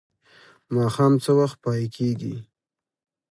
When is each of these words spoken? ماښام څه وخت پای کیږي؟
ماښام 0.75 1.13
څه 1.23 1.31
وخت 1.39 1.57
پای 1.63 1.83
کیږي؟ 1.95 2.35